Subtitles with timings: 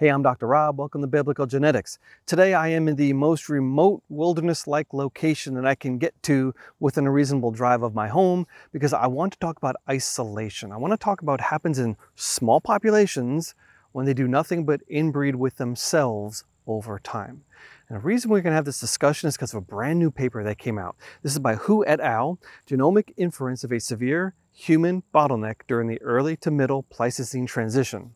[0.00, 0.46] Hey, I'm Dr.
[0.46, 0.78] Rob.
[0.78, 1.98] Welcome to Biblical Genetics.
[2.24, 6.54] Today I am in the most remote wilderness like location that I can get to
[6.78, 10.70] within a reasonable drive of my home because I want to talk about isolation.
[10.70, 13.56] I want to talk about what happens in small populations
[13.90, 17.42] when they do nothing but inbreed with themselves over time.
[17.88, 20.12] And the reason we're going to have this discussion is because of a brand new
[20.12, 20.94] paper that came out.
[21.24, 22.38] This is by Hu et al.
[22.70, 28.14] Genomic inference of a severe human bottleneck during the early to middle Pleistocene transition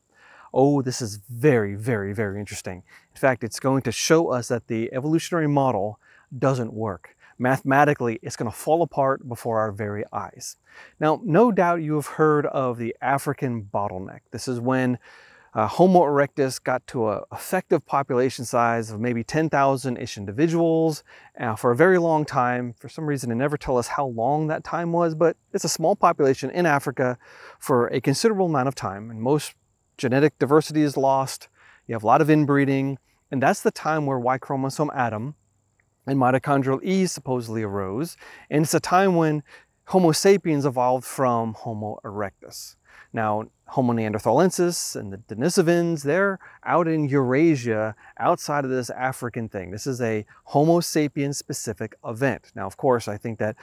[0.54, 2.82] oh, this is very, very, very interesting.
[3.14, 5.98] In fact, it's going to show us that the evolutionary model
[6.36, 7.16] doesn't work.
[7.38, 10.56] Mathematically, it's going to fall apart before our very eyes.
[11.00, 14.20] Now, no doubt you have heard of the African bottleneck.
[14.30, 14.98] This is when
[15.54, 21.04] uh, Homo erectus got to an effective population size of maybe 10,000-ish individuals
[21.38, 22.74] uh, for a very long time.
[22.78, 25.68] For some reason, they never tell us how long that time was, but it's a
[25.68, 27.18] small population in Africa
[27.58, 29.10] for a considerable amount of time.
[29.10, 29.54] And most
[30.02, 31.46] genetic diversity is lost,
[31.86, 32.98] you have a lot of inbreeding,
[33.30, 35.36] and that's the time where Y chromosome Adam
[36.08, 38.16] and mitochondrial E supposedly arose,
[38.50, 39.44] and it's a time when
[39.86, 42.74] Homo sapiens evolved from Homo erectus.
[43.12, 49.70] Now, Homo neanderthalensis and the Denisovans, they're out in Eurasia, outside of this African thing.
[49.70, 52.50] This is a Homo sapiens specific event.
[52.56, 53.54] Now, of course, I think that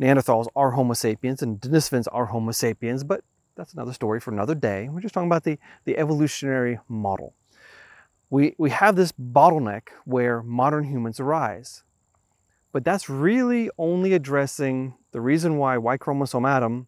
[0.00, 3.22] Neanderthals are Homo sapiens and Denisovans are Homo sapiens, but
[3.54, 4.88] that's another story for another day.
[4.88, 7.34] We're just talking about the, the evolutionary model.
[8.30, 11.82] We, we have this bottleneck where modern humans arise.
[12.72, 16.86] But that's really only addressing the reason why Y chromosome Adam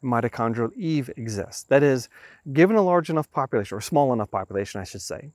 [0.00, 1.68] and mitochondrial Eve exist.
[1.68, 2.08] That is,
[2.52, 5.32] given a large enough population, or small enough population, I should say,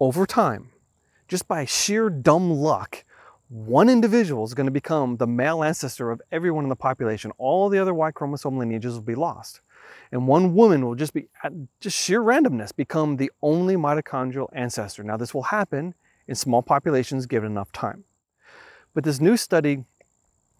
[0.00, 0.70] over time,
[1.28, 3.04] just by sheer dumb luck,
[3.48, 7.30] one individual is going to become the male ancestor of everyone in the population.
[7.38, 9.60] All the other Y chromosome lineages will be lost
[10.12, 15.02] and one woman will just be, uh, just sheer randomness, become the only mitochondrial ancestor.
[15.02, 15.94] Now, this will happen
[16.26, 18.04] in small populations given enough time.
[18.94, 19.84] But this new study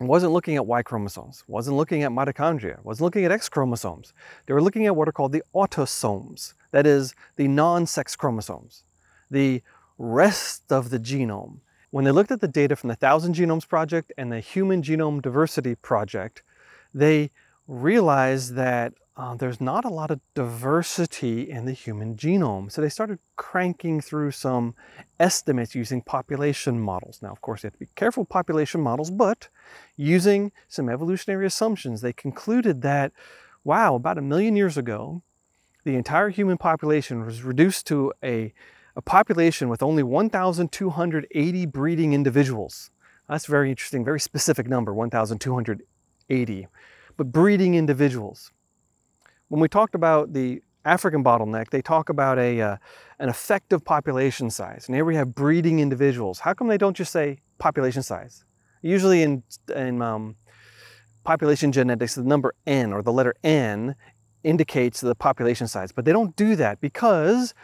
[0.00, 4.12] wasn't looking at Y chromosomes, wasn't looking at mitochondria, wasn't looking at X chromosomes.
[4.46, 8.82] They were looking at what are called the autosomes, that is, the non sex chromosomes,
[9.30, 9.62] the
[9.98, 11.60] rest of the genome.
[11.90, 15.22] When they looked at the data from the Thousand Genomes Project and the Human Genome
[15.22, 16.42] Diversity Project,
[16.92, 17.30] they
[17.68, 22.70] realized that uh, there's not a lot of diversity in the human genome.
[22.70, 24.74] So they started cranking through some
[25.20, 27.20] estimates using population models.
[27.22, 29.48] Now, of course, you have to be careful with population models, but
[29.96, 33.12] using some evolutionary assumptions, they concluded that,
[33.62, 35.22] wow, about a million years ago,
[35.84, 38.52] the entire human population was reduced to a,
[38.96, 42.90] a population with only 1,280 breeding individuals.
[43.28, 46.66] That's very interesting, very specific number, 1,280.
[47.16, 48.50] But breeding individuals.
[49.54, 52.76] When we talked about the African bottleneck, they talk about a, uh,
[53.20, 54.88] an effective population size.
[54.88, 56.40] And here we have breeding individuals.
[56.40, 58.44] How come they don't just say population size?
[58.82, 60.34] Usually in, in um,
[61.22, 63.94] population genetics, the number N or the letter N
[64.42, 67.54] indicates the population size, but they don't do that because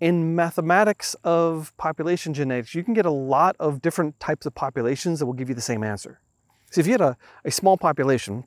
[0.00, 5.20] in mathematics of population genetics, you can get a lot of different types of populations
[5.20, 6.20] that will give you the same answer.
[6.72, 8.42] So if you had a, a small population,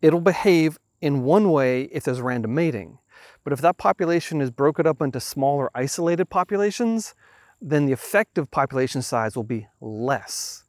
[0.00, 2.98] it'll behave in one way if there's random mating.
[3.44, 7.14] But if that population is broken up into smaller isolated populations,
[7.60, 10.64] then the effective population size will be less.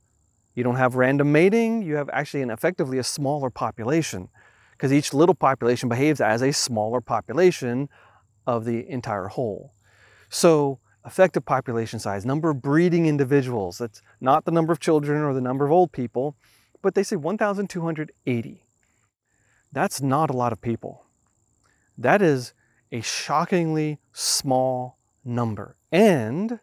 [0.56, 4.30] You don't have random mating, you have actually an effectively a smaller population
[4.72, 7.90] because each little population behaves as a smaller population
[8.48, 9.74] of the entire whole.
[10.30, 15.34] So effective population size, number of breeding individuals, that's not the number of children or
[15.34, 16.36] the number of old people,
[16.82, 18.64] but they say 1,280.
[19.72, 21.06] That's not a lot of people.
[21.98, 22.54] That is
[22.92, 25.76] a shockingly small number.
[25.92, 26.60] And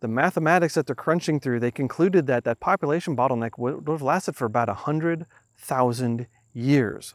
[0.00, 4.36] the mathematics that they're crunching through, they concluded that that population bottleneck would have lasted
[4.36, 7.14] for about 100,000 years.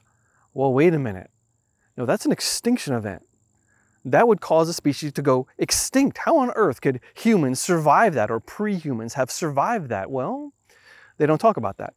[0.54, 1.30] Well, wait a minute.
[1.96, 3.24] No, that's an extinction event.
[4.04, 6.20] That would cause a species to go extinct.
[6.20, 10.10] How on earth could humans survive that or pre humans have survived that?
[10.10, 10.54] Well,
[11.18, 11.94] they don't talk about that.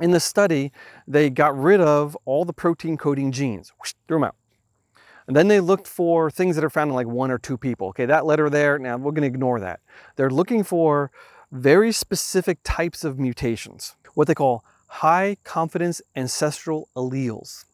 [0.00, 0.72] In the study,
[1.06, 4.36] they got rid of all the protein coding genes, whoosh, threw them out.
[5.26, 7.88] And then they looked for things that are found in like one or two people.
[7.88, 9.80] Okay, that letter there, now we're going to ignore that.
[10.16, 11.10] They're looking for
[11.52, 17.64] very specific types of mutations, what they call high confidence ancestral alleles.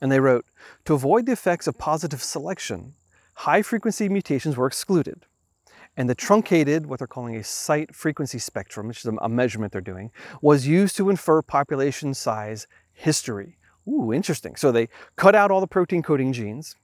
[0.00, 0.46] And they wrote,
[0.86, 2.94] to avoid the effects of positive selection,
[3.34, 5.26] high frequency mutations were excluded.
[5.98, 9.82] And the truncated, what they're calling a site frequency spectrum, which is a measurement they're
[9.82, 13.58] doing, was used to infer population size history.
[13.88, 14.56] Ooh, interesting.
[14.56, 16.76] So they cut out all the protein coding genes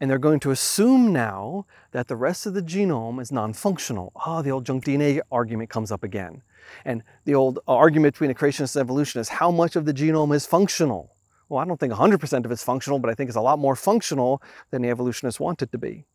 [0.00, 4.12] And they're going to assume now that the rest of the genome is non-functional.
[4.16, 6.42] Ah, oh, the old junk DNA argument comes up again.
[6.84, 10.46] And the old argument between the creationists and evolutionists, how much of the genome is
[10.46, 11.14] functional?
[11.48, 13.76] Well, I don't think 100% of it's functional, but I think it's a lot more
[13.76, 16.06] functional than the evolutionists want it to be.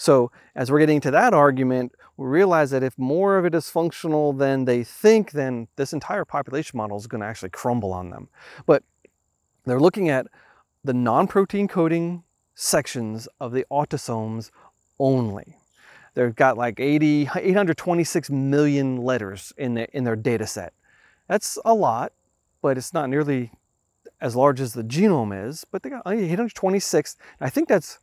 [0.00, 3.68] So as we're getting to that argument, we realize that if more of it is
[3.68, 8.08] functional than they think, then this entire population model is going to actually crumble on
[8.08, 8.30] them.
[8.64, 8.82] But
[9.66, 10.26] they're looking at
[10.82, 12.22] the non-protein coding
[12.54, 14.50] sections of the autosomes
[14.98, 15.58] only.
[16.14, 20.72] They've got like 80, 826 million letters in, the, in their data set.
[21.28, 22.14] That's a lot,
[22.62, 23.52] but it's not nearly
[24.18, 27.18] as large as the genome is, but they got 826.
[27.38, 27.98] I think that's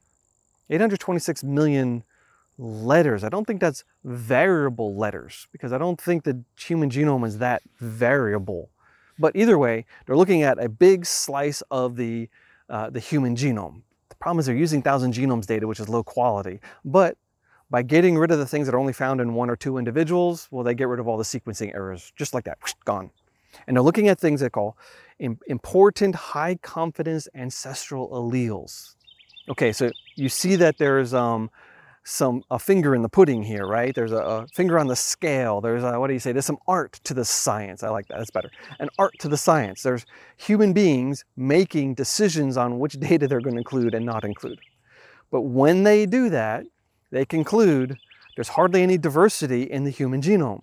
[0.69, 2.03] 826 million
[2.57, 3.23] letters.
[3.23, 7.61] I don't think that's variable letters because I don't think the human genome is that
[7.79, 8.69] variable.
[9.19, 12.29] But either way, they're looking at a big slice of the,
[12.69, 13.81] uh, the human genome.
[14.09, 16.59] The problem is they're using thousand genomes data, which is low quality.
[16.85, 17.17] But
[17.69, 20.47] by getting rid of the things that are only found in one or two individuals,
[20.51, 23.11] well, they get rid of all the sequencing errors, just like that, gone.
[23.65, 24.77] And they're looking at things they call
[25.19, 28.96] important high confidence ancestral alleles.
[29.49, 31.49] Okay, so you see that there's um,
[32.03, 33.95] some a finger in the pudding here, right?
[33.95, 35.61] There's a, a finger on the scale.
[35.61, 36.31] There's a, what do you say?
[36.33, 37.83] There's some art to the science.
[37.83, 38.17] I like that.
[38.17, 38.49] That's better.
[38.79, 39.83] An art to the science.
[39.83, 40.05] There's
[40.35, 44.59] human beings making decisions on which data they're going to include and not include.
[45.31, 46.65] But when they do that,
[47.11, 47.97] they conclude
[48.35, 50.61] there's hardly any diversity in the human genome.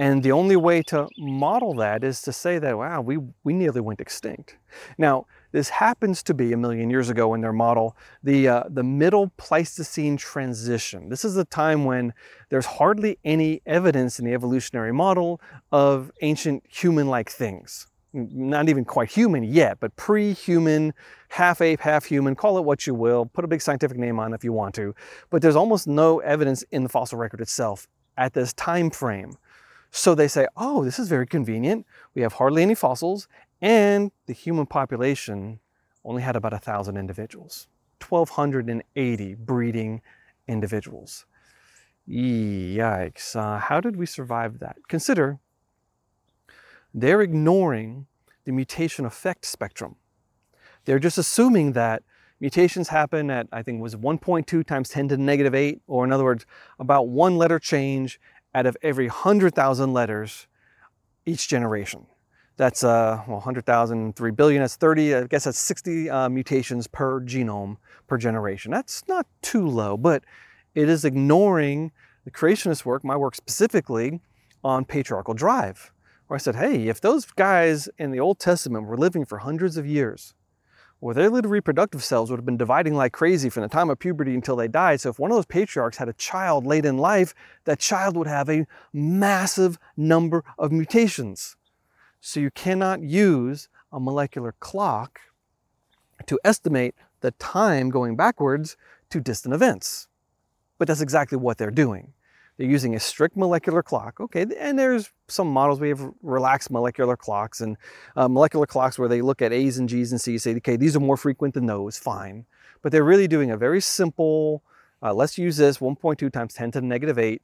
[0.00, 3.82] And the only way to model that is to say that, wow, we, we nearly
[3.82, 4.56] went extinct.
[4.96, 8.82] Now, this happens to be a million years ago in their model, the, uh, the
[8.82, 11.10] middle Pleistocene transition.
[11.10, 12.14] This is a time when
[12.48, 15.38] there's hardly any evidence in the evolutionary model
[15.70, 17.86] of ancient human-like things.
[18.14, 20.94] Not even quite human yet, but pre-human,
[21.28, 24.32] half ape, half human, call it what you will, put a big scientific name on
[24.32, 24.94] if you want to.
[25.28, 27.86] But there's almost no evidence in the fossil record itself
[28.16, 29.34] at this time frame.
[29.90, 31.86] So they say, oh, this is very convenient.
[32.14, 33.28] We have hardly any fossils,
[33.60, 35.60] and the human population
[36.04, 37.68] only had about a thousand individuals,
[38.08, 40.00] 1,280 breeding
[40.48, 41.26] individuals.
[42.08, 43.36] Yikes.
[43.36, 44.76] Uh, how did we survive that?
[44.88, 45.38] Consider
[46.92, 48.06] they're ignoring
[48.44, 49.96] the mutation effect spectrum.
[50.84, 52.02] They're just assuming that
[52.40, 56.12] mutations happen at, I think was 1.2 times 10 to the negative 8, or in
[56.12, 56.46] other words,
[56.78, 58.18] about one letter change
[58.54, 60.46] out of every 100,000 letters
[61.26, 62.06] each generation.
[62.56, 67.20] That's uh, well, 100,000, 3 billion, that's 30, I guess that's 60 uh, mutations per
[67.20, 68.70] genome per generation.
[68.70, 70.24] That's not too low, but
[70.74, 71.92] it is ignoring
[72.24, 74.20] the creationist work, my work specifically,
[74.62, 75.90] on patriarchal drive,
[76.26, 79.78] where I said, hey, if those guys in the Old Testament were living for hundreds
[79.78, 80.34] of years,
[81.00, 83.98] well, their little reproductive cells would have been dividing like crazy from the time of
[83.98, 85.00] puberty until they died.
[85.00, 88.26] So if one of those patriarchs had a child late in life, that child would
[88.26, 91.56] have a massive number of mutations.
[92.20, 95.20] So you cannot use a molecular clock
[96.26, 98.76] to estimate the time going backwards
[99.08, 100.08] to distant events.
[100.76, 102.12] But that's exactly what they're doing.
[102.60, 104.20] They're using a strict molecular clock.
[104.20, 107.78] Okay, and there's some models we have relaxed molecular clocks and
[108.16, 110.94] uh, molecular clocks where they look at A's and G's and C's, say, okay, these
[110.94, 112.44] are more frequent than those, fine.
[112.82, 114.62] But they're really doing a very simple,
[115.02, 117.40] uh, let's use this 1.2 times 10 to the negative 8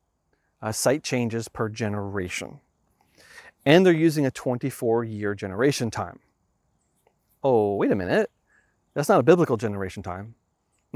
[0.60, 2.60] uh, site changes per generation.
[3.64, 6.18] And they're using a 24 year generation time.
[7.42, 8.30] Oh, wait a minute.
[8.92, 10.34] That's not a biblical generation time.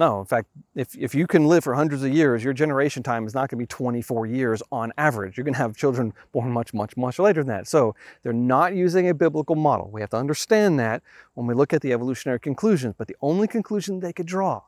[0.00, 3.26] No, in fact, if, if you can live for hundreds of years, your generation time
[3.26, 5.37] is not going to be 24 years on average.
[5.37, 7.69] You're going to have children born much, much, much later than that.
[7.69, 9.90] So they're not using a biblical model.
[9.90, 11.02] We have to understand that
[11.35, 12.95] when we look at the evolutionary conclusions.
[12.97, 14.62] But the only conclusion they could draw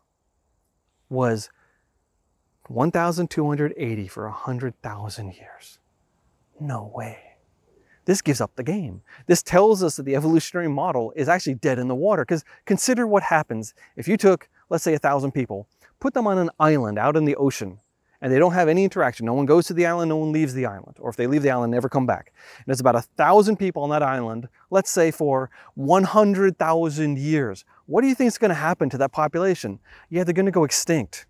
[1.08, 1.48] was
[2.68, 5.78] 1,280 for 100,000 years.
[6.60, 7.32] No way.
[8.04, 9.00] This gives up the game.
[9.26, 13.06] This tells us that the evolutionary model is actually dead in the water because consider
[13.06, 15.69] what happens if you took let's say a thousand people,
[16.00, 17.79] put them on an island out in the ocean
[18.23, 19.26] and they don't have any interaction.
[19.26, 20.97] No one goes to the island, no one leaves the island.
[20.99, 22.33] Or if they leave the island, never come back.
[22.64, 27.64] And it's about a thousand people on that island, let's say for 100,000 years.
[27.85, 29.79] What do you think is going to happen to that population?
[30.09, 31.26] Yeah, they're going to go extinct.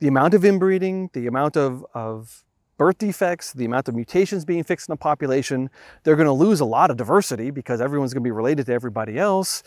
[0.00, 2.42] The amount of inbreeding, the amount of, of
[2.78, 5.70] birth defects, the amount of mutations being fixed in the population,
[6.02, 8.72] they're going to lose a lot of diversity because everyone's going to be related to
[8.72, 9.62] everybody else.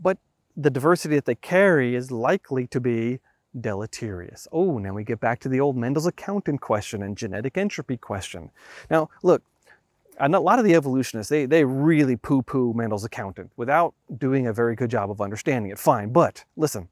[0.00, 0.18] But
[0.60, 3.20] the diversity that they carry is likely to be
[3.58, 4.46] deleterious.
[4.52, 8.50] Oh, now we get back to the old Mendel's accountant question and genetic entropy question.
[8.90, 9.42] Now, look,
[10.18, 14.76] a lot of the evolutionists, they, they really poo-poo Mendel's accountant without doing a very
[14.76, 15.78] good job of understanding it.
[15.78, 16.88] Fine, but listen,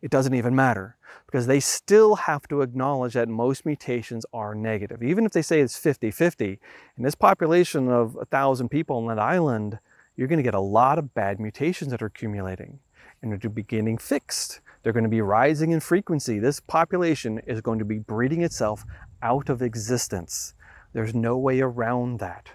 [0.00, 5.02] it doesn't even matter because they still have to acknowledge that most mutations are negative.
[5.02, 6.58] Even if they say it's 50-50,
[6.96, 9.80] in this population of 1,000 people on that island,
[10.16, 12.78] you're going to get a lot of bad mutations that are accumulating
[13.22, 14.60] and they're beginning fixed.
[14.82, 16.38] They're going to be rising in frequency.
[16.38, 18.84] This population is going to be breeding itself
[19.22, 20.54] out of existence.
[20.92, 22.50] There's no way around that.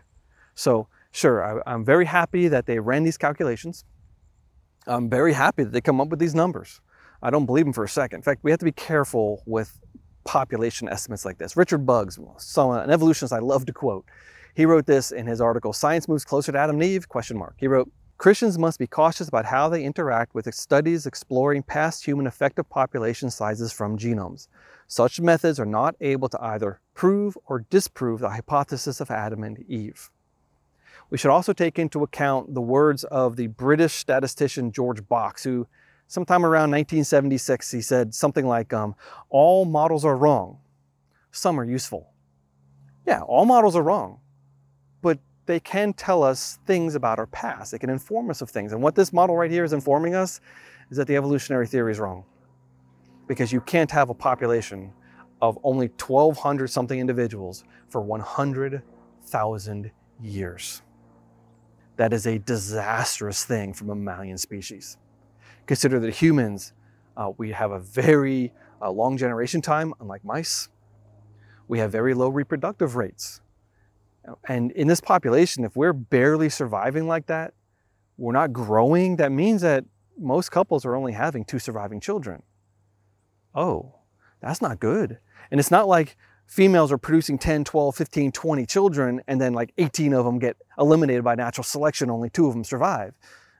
[0.53, 3.85] So, sure, I, am very happy that they ran these calculations.
[4.85, 6.81] I'm very happy that they come up with these numbers.
[7.21, 8.17] I don't believe them for a second.
[8.17, 9.79] In fact, we have to be careful with
[10.23, 11.57] population estimates like this.
[11.57, 14.05] Richard Buggs, someone, uh, an evolutionist I love to quote,
[14.53, 17.55] he wrote this in his article, Science Moves Closer to Adam and Eve, question mark.
[17.57, 22.25] He wrote, Christians must be cautious about how they interact with studies exploring past human
[22.25, 24.47] effective population sizes from genomes.
[24.87, 29.59] Such methods are not able to either prove or disprove the hypothesis of Adam and
[29.69, 30.09] Eve.
[31.11, 35.67] We should also take into account the words of the British statistician George Box, who
[36.07, 38.95] sometime around 1976, he said something like, um,
[39.29, 40.57] all models are wrong,
[41.31, 42.09] some are useful.
[43.05, 44.19] Yeah, all models are wrong,
[45.01, 47.71] but they can tell us things about our past.
[47.71, 48.73] They can inform us of things.
[48.73, 50.41] And what this model right here is informing us
[50.91, 52.25] is that the evolutionary theory is wrong.
[53.27, 54.93] Because you can't have a population
[55.41, 60.81] of only 1,200 something individuals for 100,000 years.
[61.95, 64.97] That is a disastrous thing from a mammalian species.
[65.65, 66.73] Consider that humans,
[67.15, 70.69] uh, we have a very uh, long generation time, unlike mice.
[71.67, 73.41] We have very low reproductive rates.
[74.47, 77.53] And in this population, if we're barely surviving like that,
[78.17, 79.85] we're not growing, that means that
[80.17, 82.41] most couples are only having two surviving children.
[83.53, 83.95] Oh,
[84.41, 85.19] that's not good.
[85.51, 86.17] And it's not like
[86.47, 90.57] females are producing 10, 12, 15, 20 children, and then like 18 of them get
[90.77, 93.13] eliminated by natural selection, only two of them survive.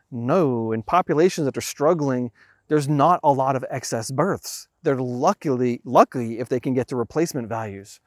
[0.09, 2.31] No, in populations that are struggling,
[2.67, 4.67] there's not a lot of excess births.
[4.83, 7.99] They're luckily, lucky if they can get to replacement values.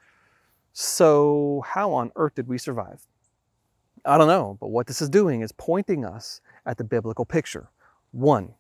[0.73, 3.07] So how on earth did we survive?
[4.05, 7.71] I don't know, but what this is doing is pointing us at the biblical picture.
[8.13, 8.55] One,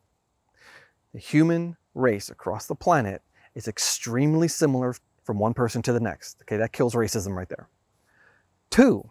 [1.13, 3.23] the human race across the planet
[3.55, 6.39] is extremely similar from one person to the next.
[6.43, 7.69] Okay, that kills racism right there.
[8.71, 9.11] Two,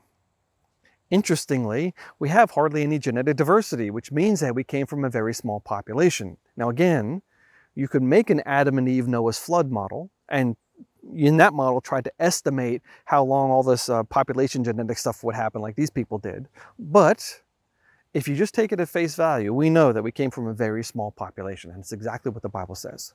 [1.10, 5.34] interestingly, we have hardly any genetic diversity, which means that we came from a very
[5.34, 6.38] small population.
[6.56, 7.22] Now again,
[7.76, 10.56] you could make an Adam and Eve Noah's flood model and
[11.16, 15.36] in that model tried to estimate how long all this uh, population genetic stuff would
[15.36, 16.48] happen like these people did.
[16.78, 17.42] But
[18.14, 20.54] if you just take it at face value, we know that we came from a
[20.54, 23.14] very small population, and it's exactly what the Bible says.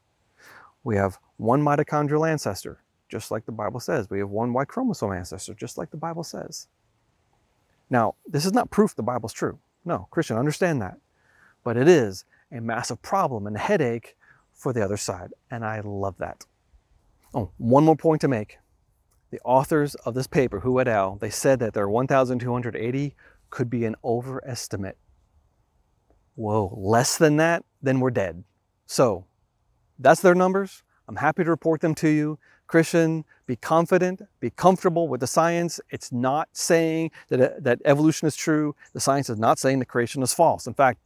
[0.85, 4.11] We have one mitochondrial ancestor, just like the Bible says.
[4.11, 6.69] We have one Y chromosome ancestor, just like the Bible says.
[7.91, 9.59] Now, this is not proof the Bible's true.
[9.85, 10.99] No, Christian, understand that.
[11.63, 14.17] But it is a massive problem and a headache
[14.53, 16.45] for the other side, and I love that.
[17.35, 18.59] Oh, one more point to make.
[19.31, 23.17] The authors of this paper, Hu et al., they said that their 1,280
[23.51, 24.97] could be an overestimate.
[26.37, 28.45] Whoa, less than that, then we're dead.
[28.87, 29.27] So
[29.99, 30.85] that's their numbers.
[31.09, 32.39] I'm happy to report them to you.
[32.69, 35.81] Christian, be confident, be comfortable with the science.
[35.91, 38.75] It's not saying that, uh, that evolution is true.
[38.93, 40.67] The science is not saying that creation is false.
[40.67, 41.01] In fact,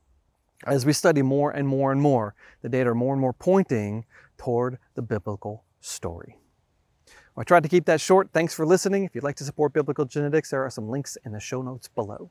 [0.67, 4.05] as we study more and more and more, the data are more and more pointing
[4.37, 6.37] toward the biblical story.
[7.35, 8.31] Well, I tried to keep that short.
[8.33, 9.05] Thanks for listening.
[9.05, 11.89] If you'd like to support biblical genetics, there are some links in the show notes
[11.89, 12.31] below.